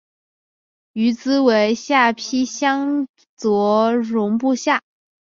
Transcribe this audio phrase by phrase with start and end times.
[0.93, 3.05] 于兹为下邳相
[3.37, 4.81] 笮融部下。